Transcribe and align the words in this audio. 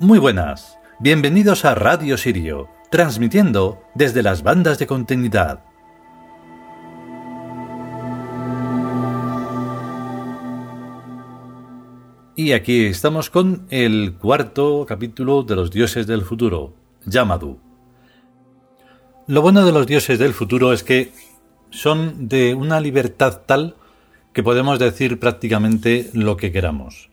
Muy 0.00 0.20
buenas, 0.20 0.78
bienvenidos 1.00 1.64
a 1.64 1.74
Radio 1.74 2.16
Sirio, 2.16 2.68
transmitiendo 2.88 3.82
desde 3.96 4.22
las 4.22 4.44
bandas 4.44 4.78
de 4.78 4.86
continuidad. 4.86 5.64
Y 12.36 12.52
aquí 12.52 12.86
estamos 12.86 13.28
con 13.28 13.66
el 13.70 14.14
cuarto 14.14 14.86
capítulo 14.86 15.42
de 15.42 15.56
los 15.56 15.72
dioses 15.72 16.06
del 16.06 16.22
futuro, 16.22 16.76
Yamadu. 17.04 17.58
Lo 19.26 19.42
bueno 19.42 19.66
de 19.66 19.72
los 19.72 19.88
dioses 19.88 20.20
del 20.20 20.32
futuro 20.32 20.72
es 20.72 20.84
que 20.84 21.10
son 21.70 22.28
de 22.28 22.54
una 22.54 22.78
libertad 22.78 23.42
tal 23.46 23.74
que 24.32 24.44
podemos 24.44 24.78
decir 24.78 25.18
prácticamente 25.18 26.08
lo 26.12 26.36
que 26.36 26.52
queramos. 26.52 27.07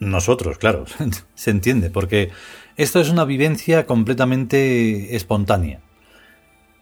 Nosotros, 0.00 0.56
claro, 0.56 0.86
se 1.34 1.50
entiende, 1.50 1.90
porque 1.90 2.30
esto 2.76 3.00
es 3.00 3.10
una 3.10 3.24
vivencia 3.24 3.86
completamente 3.86 5.14
espontánea. 5.14 5.80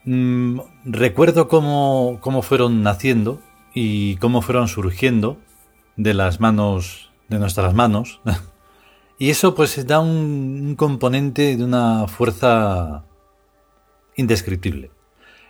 Mm, 0.05 0.60
recuerdo 0.84 1.48
cómo, 1.48 2.19
cómo 2.20 2.42
fueron 2.42 2.83
naciendo 2.83 3.42
y 3.75 4.16
cómo 4.16 4.41
fueron 4.41 4.69
surgiendo 4.69 5.38
de 5.97 6.14
las 6.14 6.41
manos, 6.41 7.10
de 7.28 7.41
nuestras 7.41 7.75
manos. 7.75 8.20
y 9.19 9.30
eso 9.30 9.55
pues 9.56 9.84
da 9.86 9.98
un, 9.98 10.77
componente 10.77 11.56
de 11.56 11.64
una 11.64 12.06
fuerza 12.06 13.05
indescriptible. 14.16 14.92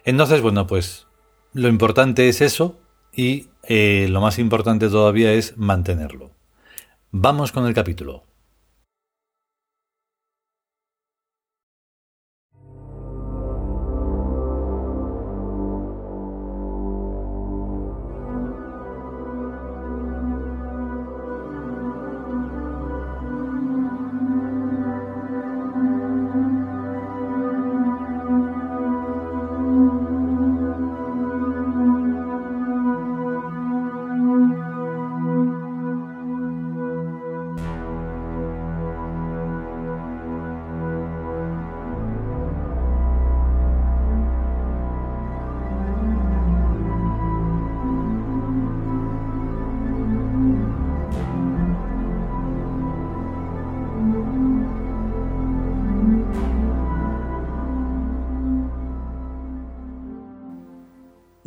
Entonces, 0.05 0.41
bueno, 0.41 0.67
pues 0.67 1.07
lo 1.53 1.69
importante 1.69 2.31
es 2.31 2.41
eso 2.41 2.79
y 3.15 3.49
eh, 3.65 4.07
lo 4.09 4.23
más 4.23 4.39
importante 4.39 4.89
todavía 4.89 5.33
es 5.33 5.59
mantenerlo. 5.59 6.38
Vamos 7.11 7.53
con 7.53 7.65
el 7.67 7.73
capítulo. 7.73 8.28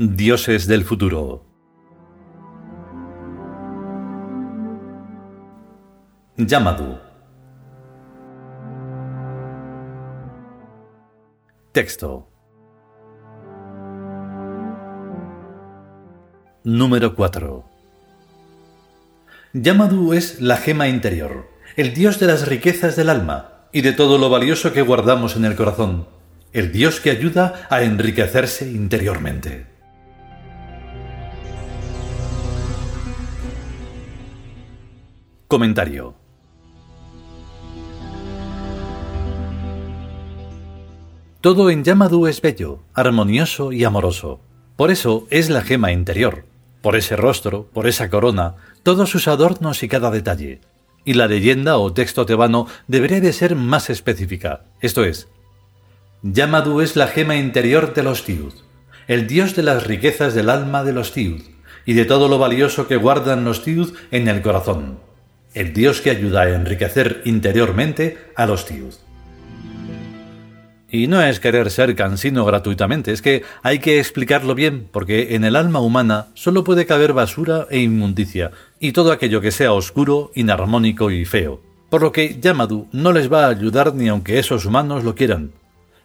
Dioses 0.04 0.66
del 0.66 0.84
futuro. 0.84 1.46
Yamadu. 6.38 6.98
Texto. 11.72 12.28
Número 16.64 17.14
4. 17.14 17.64
Yamadu 19.54 20.14
es 20.14 20.42
la 20.42 20.58
gema 20.58 20.88
interior, 20.88 21.48
el 21.76 21.94
dios 21.94 22.20
de 22.20 22.26
las 22.26 22.48
riquezas 22.48 22.96
del 22.96 23.10
alma 23.10 23.68
y 23.72 23.82
de 23.82 23.94
todo 23.94 24.18
lo 24.18 24.32
valioso 24.32 24.74
que 24.74 24.82
guardamos 24.82 25.36
en 25.36 25.46
el 25.46 25.56
corazón, 25.56 26.08
el 26.54 26.72
dios 26.72 27.00
que 27.00 27.12
ayuda 27.12 27.68
a 27.70 27.84
enriquecerse 27.84 28.72
interiormente. 28.72 29.71
Comentario. 35.52 36.16
Todo 41.42 41.70
en 41.70 41.84
Yamadu 41.84 42.28
es 42.28 42.40
bello, 42.40 42.80
armonioso 42.94 43.74
y 43.74 43.84
amoroso. 43.84 44.40
Por 44.78 44.92
eso 44.92 45.28
es 45.30 45.50
la 45.50 45.62
gema 45.62 45.92
interior. 45.92 46.46
Por 46.82 46.96
ese 46.96 47.18
rostro, 47.18 47.68
por 47.74 47.86
esa 47.86 48.10
corona, 48.10 48.56
todos 48.84 49.10
sus 49.10 49.28
adornos 49.28 49.84
y 49.84 49.90
cada 49.90 50.10
detalle. 50.10 50.62
Y 51.04 51.16
la 51.16 51.28
leyenda 51.28 51.78
o 51.80 51.92
texto 51.92 52.26
tebano 52.26 52.68
debería 52.88 53.20
de 53.20 53.34
ser 53.34 53.58
más 53.58 53.90
específica. 53.90 54.64
Esto 54.80 55.04
es, 55.04 55.28
Yamadu 56.22 56.80
es 56.80 56.96
la 56.96 57.08
gema 57.08 57.36
interior 57.36 57.94
de 57.94 58.04
los 58.04 58.24
Tiud, 58.24 58.54
el 59.10 59.28
dios 59.28 59.54
de 59.58 59.64
las 59.64 59.86
riquezas 59.86 60.34
del 60.34 60.50
alma 60.50 60.86
de 60.86 60.94
los 60.94 61.12
Tiud, 61.12 61.42
y 61.86 61.92
de 61.92 62.06
todo 62.06 62.30
lo 62.30 62.40
valioso 62.40 62.88
que 62.88 62.96
guardan 62.96 63.44
los 63.44 63.66
Tiud 63.66 63.94
en 64.12 64.30
el 64.30 64.42
corazón 64.42 65.11
el 65.54 65.74
Dios 65.74 66.02
que 66.02 66.12
ayuda 66.12 66.42
a 66.42 66.50
enriquecer 66.50 67.22
interiormente 67.26 68.18
a 68.36 68.46
los 68.46 68.66
tíos. 68.66 69.02
Y 70.94 71.08
no 71.08 71.22
es 71.22 71.40
querer 71.40 71.72
ser 71.72 71.96
cansino 71.96 72.44
gratuitamente, 72.44 73.14
es 73.14 73.22
que 73.22 73.44
hay 73.64 73.80
que 73.80 73.98
explicarlo 74.00 74.56
bien, 74.56 74.90
porque 74.92 75.36
en 75.36 75.46
el 75.46 75.56
alma 75.56 75.80
humana 75.80 76.28
solo 76.34 76.66
puede 76.66 76.86
caber 76.86 77.14
basura 77.14 77.66
e 77.70 77.80
inmundicia, 77.80 78.52
y 78.78 78.92
todo 78.92 79.14
aquello 79.14 79.40
que 79.40 79.52
sea 79.52 79.72
oscuro, 79.72 80.32
inarmónico 80.36 81.10
y 81.10 81.24
feo. 81.24 81.62
Por 81.90 82.02
lo 82.02 82.12
que 82.12 82.38
Yamadu 82.42 82.88
no 82.92 83.14
les 83.14 83.32
va 83.32 83.46
a 83.46 83.50
ayudar 83.50 83.96
ni 83.96 84.10
aunque 84.10 84.38
esos 84.38 84.66
humanos 84.66 85.06
lo 85.06 85.16
quieran. 85.16 85.54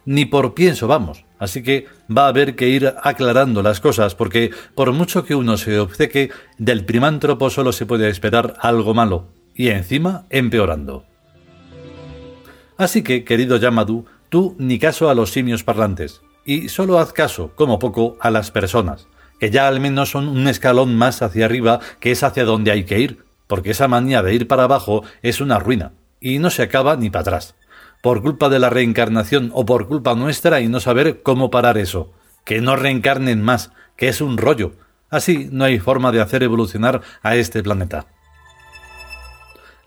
Ni 0.05 0.25
por 0.25 0.53
pienso 0.53 0.87
vamos. 0.87 1.25
Así 1.37 1.63
que 1.63 1.85
va 2.09 2.25
a 2.25 2.29
haber 2.29 2.55
que 2.55 2.69
ir 2.69 2.93
aclarando 3.03 3.61
las 3.61 3.81
cosas, 3.81 4.15
porque 4.15 4.51
por 4.73 4.93
mucho 4.93 5.25
que 5.25 5.35
uno 5.35 5.57
se 5.57 5.79
obceque, 5.79 6.31
del 6.57 6.85
primántropo 6.85 7.49
solo 7.49 7.73
se 7.73 7.85
puede 7.85 8.09
esperar 8.09 8.55
algo 8.61 8.93
malo, 8.93 9.27
y 9.57 9.69
encima 9.69 10.25
empeorando. 10.29 11.03
Así 12.77 13.01
que, 13.01 13.25
querido 13.25 13.57
Yamadu, 13.57 14.05
tú 14.29 14.55
ni 14.59 14.77
caso 14.77 15.09
a 15.09 15.15
los 15.15 15.31
simios 15.31 15.63
parlantes, 15.63 16.21
y 16.45 16.69
solo 16.69 16.99
haz 16.99 17.11
caso, 17.11 17.51
como 17.55 17.79
poco, 17.79 18.17
a 18.21 18.29
las 18.29 18.51
personas, 18.51 19.07
que 19.39 19.49
ya 19.49 19.67
al 19.67 19.79
menos 19.79 20.11
son 20.11 20.27
un 20.27 20.47
escalón 20.47 20.95
más 20.95 21.23
hacia 21.23 21.45
arriba 21.45 21.79
que 21.99 22.11
es 22.11 22.23
hacia 22.23 22.45
donde 22.45 22.71
hay 22.71 22.83
que 22.83 22.99
ir, 22.99 23.25
porque 23.47 23.71
esa 23.71 23.87
manía 23.87 24.21
de 24.21 24.35
ir 24.35 24.47
para 24.47 24.63
abajo 24.63 25.03
es 25.23 25.41
una 25.41 25.57
ruina, 25.57 25.91
y 26.21 26.37
no 26.37 26.51
se 26.51 26.61
acaba 26.61 26.95
ni 26.95 27.09
para 27.09 27.21
atrás, 27.21 27.55
por 28.03 28.21
culpa 28.21 28.49
de 28.49 28.59
la 28.59 28.69
reencarnación 28.69 29.49
o 29.55 29.65
por 29.65 29.87
culpa 29.87 30.13
nuestra 30.13 30.61
y 30.61 30.67
no 30.67 30.79
saber 30.79 31.23
cómo 31.23 31.49
parar 31.49 31.79
eso, 31.79 32.13
que 32.45 32.61
no 32.61 32.75
reencarnen 32.75 33.41
más, 33.41 33.71
que 33.95 34.07
es 34.07 34.21
un 34.21 34.37
rollo, 34.37 34.73
así 35.09 35.49
no 35.51 35.65
hay 35.65 35.79
forma 35.79 36.11
de 36.11 36.21
hacer 36.21 36.43
evolucionar 36.43 37.01
a 37.23 37.35
este 37.35 37.63
planeta. 37.63 38.05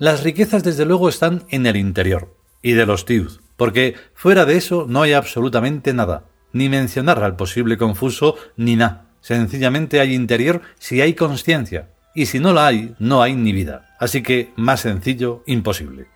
Las 0.00 0.22
riquezas 0.22 0.64
desde 0.64 0.86
luego 0.86 1.10
están 1.10 1.44
en 1.50 1.66
el 1.66 1.76
interior, 1.76 2.34
y 2.62 2.72
de 2.72 2.86
los 2.86 3.04
tius, 3.04 3.42
porque 3.58 3.96
fuera 4.14 4.46
de 4.46 4.56
eso 4.56 4.86
no 4.88 5.02
hay 5.02 5.12
absolutamente 5.12 5.92
nada, 5.92 6.24
ni 6.54 6.70
mencionar 6.70 7.22
al 7.22 7.36
posible 7.36 7.76
confuso 7.76 8.36
ni 8.56 8.76
nada. 8.76 9.08
Sencillamente 9.20 10.00
hay 10.00 10.14
interior 10.14 10.62
si 10.78 11.02
hay 11.02 11.12
conciencia, 11.12 11.90
y 12.14 12.24
si 12.24 12.40
no 12.40 12.54
la 12.54 12.68
hay, 12.68 12.94
no 12.98 13.20
hay 13.20 13.34
ni 13.34 13.52
vida. 13.52 13.94
Así 14.00 14.22
que 14.22 14.54
más 14.56 14.80
sencillo, 14.80 15.42
imposible. 15.44 16.06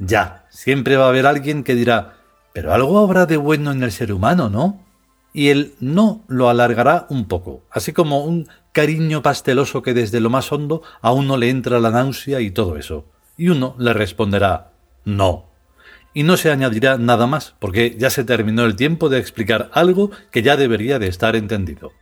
Ya, 0.00 0.46
siempre 0.50 0.96
va 0.96 1.04
a 1.04 1.10
haber 1.10 1.26
alguien 1.26 1.62
que 1.62 1.76
dirá, 1.76 2.14
pero 2.52 2.74
algo 2.74 2.98
habrá 2.98 3.26
de 3.26 3.36
bueno 3.36 3.70
en 3.70 3.84
el 3.84 3.92
ser 3.92 4.12
humano, 4.12 4.50
¿no? 4.50 4.84
Y 5.32 5.50
el 5.50 5.76
no 5.78 6.24
lo 6.26 6.48
alargará 6.48 7.06
un 7.10 7.28
poco, 7.28 7.62
así 7.70 7.92
como 7.92 8.24
un 8.24 8.48
cariño 8.72 9.22
pasteloso 9.22 9.82
que 9.82 9.94
desde 9.94 10.20
lo 10.20 10.30
más 10.30 10.50
hondo 10.50 10.82
a 11.00 11.12
uno 11.12 11.36
le 11.36 11.50
entra 11.50 11.80
la 11.80 11.90
náusea 11.90 12.40
y 12.40 12.50
todo 12.50 12.76
eso. 12.76 13.06
Y 13.36 13.48
uno 13.48 13.74
le 13.78 13.92
responderá 13.92 14.72
no. 15.04 15.50
Y 16.14 16.24
no 16.24 16.36
se 16.36 16.50
añadirá 16.50 16.98
nada 16.98 17.26
más, 17.26 17.54
porque 17.58 17.96
ya 17.98 18.10
se 18.10 18.24
terminó 18.24 18.64
el 18.64 18.76
tiempo 18.76 19.08
de 19.08 19.18
explicar 19.18 19.70
algo 19.72 20.10
que 20.30 20.42
ya 20.42 20.56
debería 20.56 20.98
de 20.98 21.08
estar 21.08 21.36
entendido. 21.36 21.92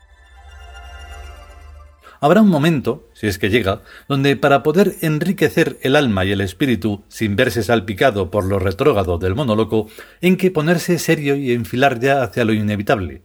Habrá 2.22 2.42
un 2.42 2.48
momento, 2.48 3.08
si 3.14 3.28
es 3.28 3.38
que 3.38 3.48
llega, 3.48 3.80
donde 4.06 4.36
para 4.36 4.62
poder 4.62 4.96
enriquecer 5.00 5.78
el 5.80 5.96
alma 5.96 6.24
y 6.26 6.32
el 6.32 6.42
espíritu 6.42 7.02
sin 7.08 7.34
verse 7.34 7.62
salpicado 7.62 8.30
por 8.30 8.44
lo 8.44 8.58
retrógado 8.58 9.16
del 9.16 9.34
monoloco, 9.34 9.88
en 10.20 10.36
que 10.36 10.50
ponerse 10.50 10.98
serio 10.98 11.36
y 11.36 11.52
enfilar 11.52 11.98
ya 11.98 12.22
hacia 12.22 12.44
lo 12.44 12.52
inevitable, 12.52 13.22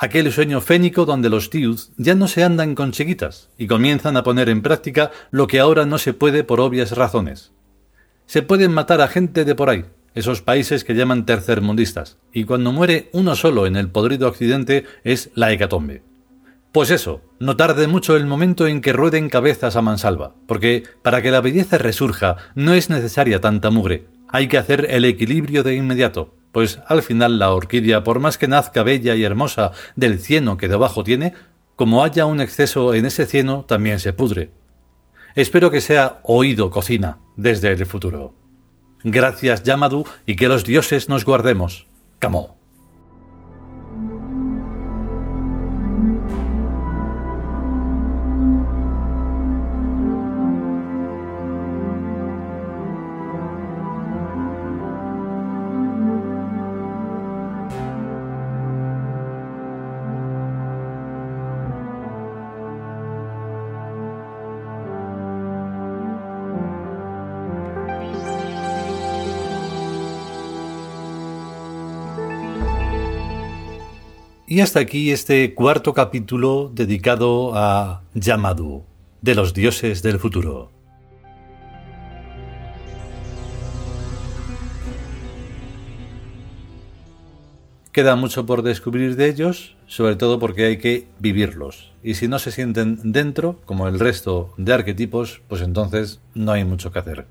aquel 0.00 0.32
sueño 0.32 0.62
fénico 0.62 1.04
donde 1.04 1.28
los 1.28 1.50
tíos 1.50 1.92
ya 1.98 2.14
no 2.14 2.26
se 2.26 2.42
andan 2.42 2.74
con 2.74 2.90
chiquitas 2.90 3.50
y 3.58 3.66
comienzan 3.66 4.16
a 4.16 4.22
poner 4.22 4.48
en 4.48 4.62
práctica 4.62 5.10
lo 5.30 5.46
que 5.46 5.60
ahora 5.60 5.84
no 5.84 5.98
se 5.98 6.14
puede 6.14 6.42
por 6.42 6.58
obvias 6.58 6.92
razones. 6.92 7.52
Se 8.24 8.40
pueden 8.40 8.72
matar 8.72 9.02
a 9.02 9.08
gente 9.08 9.44
de 9.44 9.54
por 9.54 9.68
ahí, 9.68 9.84
esos 10.14 10.40
países 10.40 10.84
que 10.84 10.94
llaman 10.94 11.26
tercermundistas, 11.26 12.16
y 12.32 12.44
cuando 12.44 12.72
muere 12.72 13.10
uno 13.12 13.36
solo 13.36 13.66
en 13.66 13.76
el 13.76 13.90
podrido 13.90 14.26
occidente 14.26 14.86
es 15.04 15.30
la 15.34 15.52
hecatombe. 15.52 16.02
Pues 16.72 16.90
eso, 16.90 17.20
no 17.38 17.56
tarde 17.56 17.86
mucho 17.86 18.16
el 18.16 18.24
momento 18.24 18.66
en 18.66 18.80
que 18.80 18.94
rueden 18.94 19.28
cabezas 19.28 19.76
a 19.76 19.82
mansalva, 19.82 20.34
porque 20.46 20.84
para 21.02 21.20
que 21.20 21.30
la 21.30 21.42
belleza 21.42 21.76
resurja 21.76 22.36
no 22.54 22.72
es 22.72 22.88
necesaria 22.88 23.42
tanta 23.42 23.70
mugre, 23.70 24.06
hay 24.28 24.48
que 24.48 24.56
hacer 24.56 24.86
el 24.88 25.04
equilibrio 25.04 25.62
de 25.62 25.74
inmediato, 25.74 26.39
pues 26.52 26.80
al 26.86 27.02
final 27.02 27.38
la 27.38 27.52
orquídea, 27.52 28.04
por 28.04 28.20
más 28.20 28.38
que 28.38 28.48
nazca 28.48 28.82
bella 28.82 29.14
y 29.14 29.24
hermosa 29.24 29.72
del 29.96 30.18
cieno 30.18 30.56
que 30.56 30.68
debajo 30.68 31.04
tiene, 31.04 31.34
como 31.76 32.04
haya 32.04 32.26
un 32.26 32.40
exceso 32.40 32.94
en 32.94 33.06
ese 33.06 33.26
cieno, 33.26 33.64
también 33.66 34.00
se 34.00 34.12
pudre. 34.12 34.50
Espero 35.34 35.70
que 35.70 35.80
sea 35.80 36.20
oído 36.24 36.70
cocina 36.70 37.18
desde 37.36 37.72
el 37.72 37.86
futuro. 37.86 38.34
Gracias, 39.02 39.62
Yamadu, 39.62 40.04
y 40.26 40.36
que 40.36 40.48
los 40.48 40.64
dioses 40.64 41.08
nos 41.08 41.24
guardemos. 41.24 41.86
Camo. 42.18 42.59
Y 74.50 74.62
hasta 74.62 74.80
aquí 74.80 75.12
este 75.12 75.54
cuarto 75.54 75.94
capítulo 75.94 76.72
dedicado 76.74 77.52
a 77.54 78.02
Yamadu, 78.14 78.82
de 79.22 79.36
los 79.36 79.54
dioses 79.54 80.02
del 80.02 80.18
futuro. 80.18 80.72
Queda 87.92 88.16
mucho 88.16 88.44
por 88.44 88.62
descubrir 88.62 89.14
de 89.14 89.28
ellos, 89.28 89.76
sobre 89.86 90.16
todo 90.16 90.40
porque 90.40 90.64
hay 90.64 90.78
que 90.78 91.06
vivirlos. 91.20 91.92
Y 92.02 92.14
si 92.14 92.26
no 92.26 92.40
se 92.40 92.50
sienten 92.50 92.98
dentro, 93.04 93.60
como 93.66 93.86
el 93.86 94.00
resto 94.00 94.52
de 94.56 94.72
arquetipos, 94.72 95.42
pues 95.46 95.62
entonces 95.62 96.20
no 96.34 96.50
hay 96.50 96.64
mucho 96.64 96.90
que 96.90 96.98
hacer. 96.98 97.26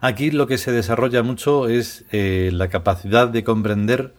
Aquí 0.00 0.30
lo 0.30 0.46
que 0.46 0.58
se 0.58 0.70
desarrolla 0.70 1.24
mucho 1.24 1.68
es 1.68 2.04
eh, 2.12 2.50
la 2.52 2.68
capacidad 2.68 3.26
de 3.26 3.42
comprender 3.42 4.14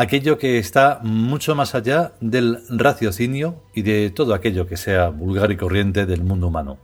aquello 0.00 0.38
que 0.38 0.58
está 0.58 1.00
mucho 1.02 1.56
más 1.56 1.74
allá 1.74 2.12
del 2.20 2.60
raciocinio 2.68 3.56
y 3.74 3.82
de 3.82 4.10
todo 4.10 4.32
aquello 4.32 4.68
que 4.68 4.76
sea 4.76 5.08
vulgar 5.08 5.50
y 5.50 5.56
corriente 5.56 6.06
del 6.06 6.22
mundo 6.22 6.46
humano. 6.46 6.78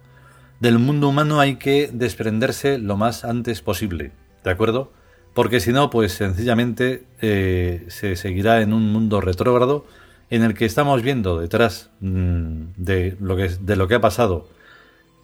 Del 0.59 0.81
mundo 0.81 1.11
humano 1.11 1.39
hay 1.39 1.55
que 1.55 1.91
desprenderse 1.93 2.77
lo 2.79 2.97
más 2.97 3.25
antes 3.25 3.63
posible, 3.63 4.11
¿de 4.43 4.51
acuerdo? 4.51 4.91
Porque 5.33 5.61
si 5.61 5.73
no, 5.73 5.91
pues 5.91 6.13
sencillamente 6.13 7.05
eh, 7.21 7.85
se 7.87 8.17
seguirá 8.17 8.63
en 8.63 8.73
un 8.73 8.93
mundo 8.93 9.21
retrógrado 9.21 9.87
en 10.29 10.43
el 10.43 10.55
que 10.55 10.65
estamos 10.65 11.01
viendo 11.01 11.39
detrás 11.39 11.91
mm, 12.01 12.63
de, 12.77 13.17
lo 13.21 13.37
que, 13.37 13.49
de 13.49 13.77
lo 13.77 13.87
que 13.87 13.95
ha 13.95 14.01
pasado 14.01 14.49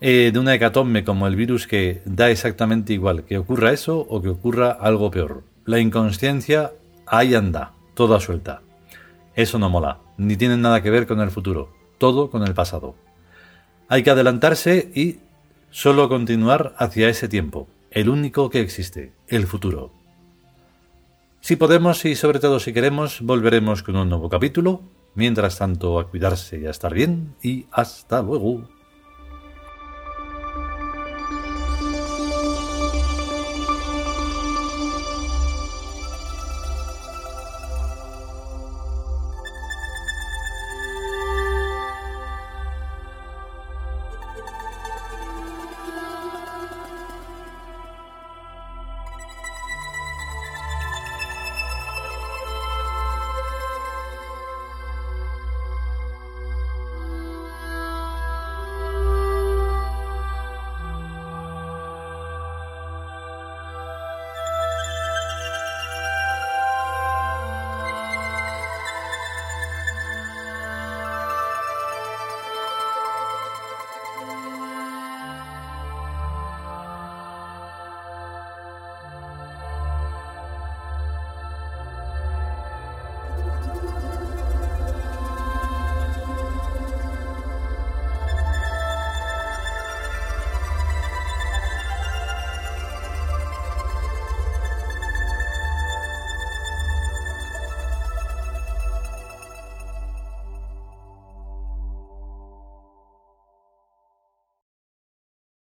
eh, 0.01 0.31
de 0.33 0.39
una 0.39 0.55
hecatombe 0.55 1.03
como 1.03 1.27
el 1.27 1.35
virus 1.35 1.67
que 1.67 2.03
da 2.05 2.31
exactamente 2.31 2.93
igual 2.93 3.25
que 3.25 3.37
ocurra 3.39 3.73
eso 3.73 3.99
o 3.99 4.23
que 4.23 4.29
ocurra 4.29 4.71
algo 4.71 5.11
peor. 5.11 5.43
La 5.65 5.81
inconsciencia 5.81 6.71
ahí 7.07 7.35
anda 7.35 7.73
toda 7.95 8.21
suelta. 8.21 8.63
Eso 9.35 9.59
no 9.59 9.71
mola, 9.71 9.99
ni 10.17 10.37
tiene 10.37 10.57
nada 10.57 10.83
que 10.83 10.91
ver 10.91 11.07
con 11.07 11.21
el 11.21 11.31
futuro, 11.31 11.73
todo 11.99 12.31
con 12.31 12.43
el 12.43 12.55
pasado. 12.55 12.95
Hay 13.89 14.03
que 14.03 14.11
adelantarse 14.11 14.91
y 14.95 15.19
solo 15.71 16.09
continuar 16.09 16.75
hacia 16.79 17.09
ese 17.09 17.29
tiempo, 17.29 17.69
el 17.91 18.09
único 18.09 18.51
que 18.51 18.61
existe, 18.61 19.13
el 19.29 19.47
futuro. 19.47 19.93
Si 21.41 21.57
podemos 21.57 22.05
y 22.05 22.17
sobre 22.17 22.39
todo 22.39 22.61
si 22.61 22.73
queremos, 22.73 23.21
volveremos 23.23 23.83
con 23.83 23.97
un 23.97 24.09
nuevo 24.09 24.29
capítulo. 24.29 24.83
Mientras 25.15 25.59
tanto, 25.59 25.99
a 25.99 26.09
cuidarse 26.09 26.61
y 26.61 26.67
a 26.67 26.71
estar 26.71 26.95
bien 26.95 27.35
y 27.43 27.67
hasta 27.73 28.23
luego. 28.23 28.69